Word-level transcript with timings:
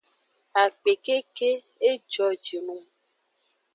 Akpe 0.63 0.93
keke; 1.05 1.51
ejojinung. 1.89 2.85